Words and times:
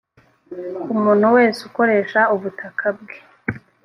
umuntu 0.93 1.25
wese 1.35 1.59
ukoresha 1.69 2.19
ubutaka 2.35 2.87
bwe. 2.97 3.15